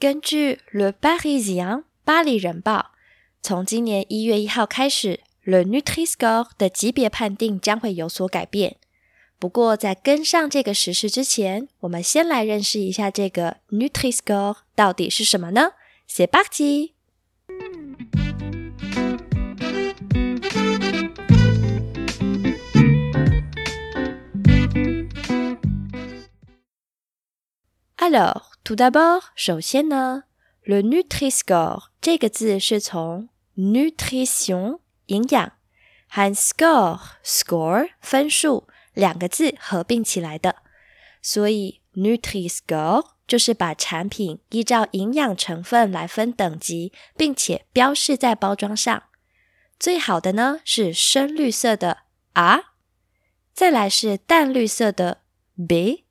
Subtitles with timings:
[0.00, 1.66] 根据《Le Parisien》
[2.06, 2.92] 巴黎人报，
[3.42, 8.78] 从今年一月一号开始，Le Nutri-Score 的级别判定将会有所改变。
[9.38, 15.72] 不过，在跟上这个时事之前，我们先来认识一下这个 Nutri-Score 到底是什么呢
[16.08, 16.92] ？C'est parti!
[27.98, 30.24] Alors, tout d'abord，首先呢
[30.64, 35.52] ，le Nutri-Score 这个字是从 nutrition 营养
[36.08, 40.56] 和 score score 分数两个字合并起来的，
[41.22, 49.04] 所以 Nutri-Score 就是把产品依照营养成分来分等级，并且标示在包装上。
[49.78, 51.98] 最好的呢是深绿色的
[52.34, 52.64] R，
[53.54, 55.22] 再来是淡绿色的
[55.66, 56.04] B。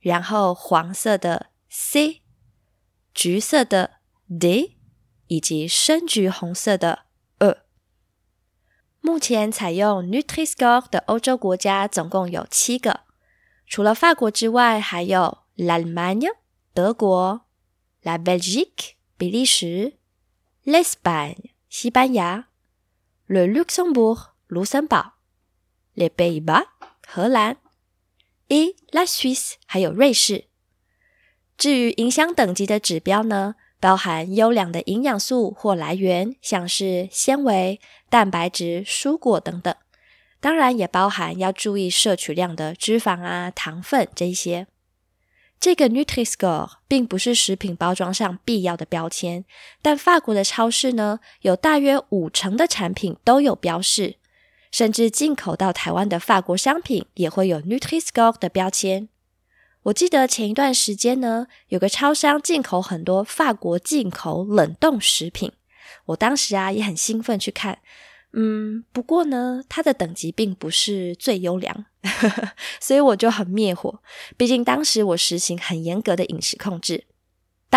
[0.00, 1.46] 然后黄色的
[1.78, 2.22] C，
[3.12, 3.98] 橘色的
[4.40, 4.78] D，
[5.26, 7.04] 以及深橘红色的
[7.38, 7.58] E。
[9.02, 13.00] 目前采用 Nutri-Score 的欧洲国家总共有七个，
[13.66, 16.34] 除了法国之外，还有 l'Allemagne
[16.72, 17.42] 德国、
[18.02, 19.98] la Belgique 比利时、
[20.64, 22.48] l'Espagne 西班牙、
[23.26, 25.16] le Luxembourg 卢森堡、
[25.94, 26.68] les Pays-Bas
[27.06, 27.58] 荷兰。
[28.48, 30.46] A La Suisse 还有瑞士。
[31.56, 37.80] 至于影响等级的指标呢，包含优良的营养素或来源，像是纤维、
[38.10, 39.74] 蛋白质、蔬果等等。
[40.38, 44.66] 当然也包含要注意摄取量的脂肪啊、糖分这些。
[45.58, 49.46] 这个 Nutri-Score 并不是食品包装上必要的标签，
[49.80, 54.16] 但法国的超市呢，有大约五成的产品都有标示。
[54.70, 59.08] 甚至进口到台湾的法国商品也会有 Nutri-Score 的标签。
[59.86, 65.52] 我记得前一段时间呢，有个超商进口很多法国进口冷冻食品，
[66.06, 67.78] 我当时啊也很兴奋去看。
[68.32, 71.86] 嗯，不过呢，它的等级并不是最优良，
[72.80, 74.02] 所以我就很灭火。
[74.36, 77.04] 毕竟当时我实行很严格的饮食控制。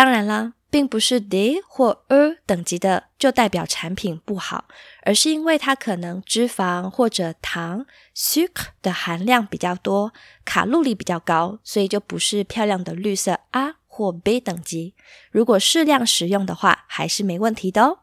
[0.00, 0.54] 当然啦。
[0.70, 4.64] 并不是 D 或 E 等级的就代表产品不好，
[5.02, 7.84] 而是因为它可能脂肪或者糖
[8.14, 14.94] s u k 的含量比较多，卡路里比较高，所以就不是漂亮的绿色 A 或 B 等级。
[15.32, 17.98] 如果适量食用的话，还是没问题的哦。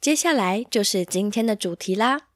[0.00, 2.28] 接下来就是今天的主题啦。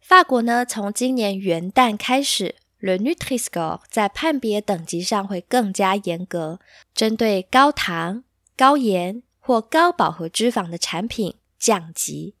[0.00, 6.60] 法国呢，从今年元旦开始，Le Nutri-Score 在判别等级上会更加严格，
[6.94, 8.22] 针对高糖、
[8.56, 12.36] 高盐或高饱和脂肪的产品降级。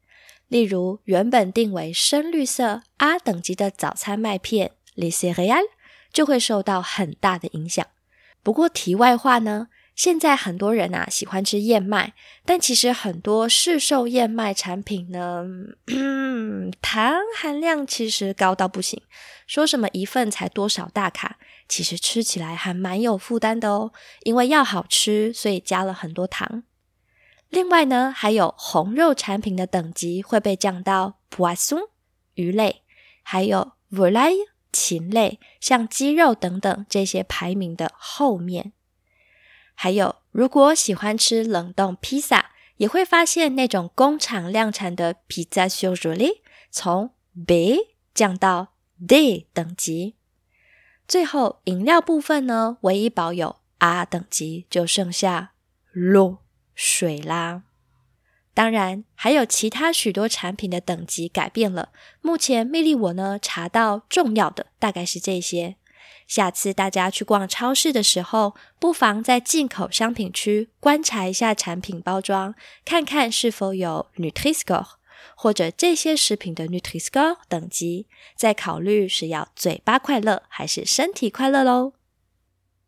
[0.46, 5.68] 例如，原本定为深绿色 R 等级的早餐麦片 Les Céréales
[6.12, 7.84] 就会受到很大的影响。
[8.44, 9.66] 不过题外话呢。
[9.98, 12.14] 现在很多人啊喜欢吃燕麦，
[12.44, 15.44] 但其实很多市售燕麦产品呢，
[16.80, 19.02] 糖含量其实高到不行。
[19.48, 21.36] 说什么一份才多少大卡，
[21.68, 23.92] 其实吃起来还蛮有负担的哦。
[24.22, 26.62] 因为要好吃，所以加了很多糖。
[27.48, 31.88] 另外呢，还有红肉产品的等级会被降到 poisson
[32.34, 32.82] 鱼类，
[33.24, 38.74] 还有 volaille 禽类，像鸡肉等等这些排名的后面。
[39.80, 47.12] 还有，如果喜欢吃冷冻披萨，也会发现那种工厂量产的披萨修肉粒从
[47.46, 48.74] B 降到
[49.06, 50.16] D 等级。
[51.06, 55.52] 最后，饮料部分呢，唯一保有 R 等级，就剩下
[55.94, 56.38] L
[56.74, 57.62] 水啦。
[58.52, 61.90] 当然，还有其他许多产品的等级改变了。
[62.20, 65.76] 目前，魅力我呢查到重要的大概是这些。
[66.26, 74.86] 下次大家去逛超市的时候，不妨在进口商品区观察一下产品包装，看看是否有 Nutri-Score
[75.34, 78.06] 或者这些食品的 Nutri-Score 等级，
[78.36, 81.94] 再考虑是要嘴巴快乐还是身体快乐喽。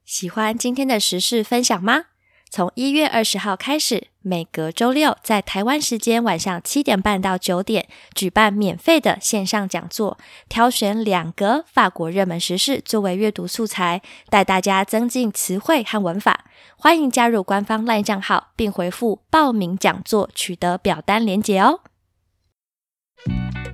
[0.05, 2.07] 喜欢今天的时事分享吗？
[2.51, 10.19] 从一月二十号开始，每隔周六在台湾时间晚上七点半到九点举办免费的线上讲座，
[10.49, 16.45] 挑选两个法国热门时事作为阅读素材，带大家增进词汇和文法。
[16.77, 21.79] 欢迎加入官方 LINE 账号，并回复报名讲座取得表单连结哦。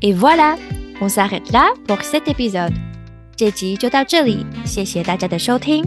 [0.02, 0.58] Et voilà,
[1.00, 2.74] on s'arrête là pour cet épisode。
[3.34, 5.82] 这集就到这里，谢谢大家的收听，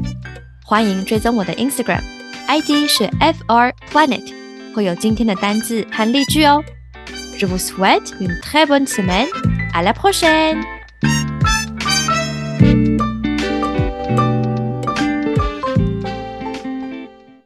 [0.65, 2.18] 欢迎追踪我的 Instagram。
[2.49, 4.33] ID 是 FR Planet，
[4.73, 6.63] 会有今天的单字和例句哦。
[7.37, 9.27] Je vous souhaite une très bonne semaine.
[9.71, 10.78] À la prochaine!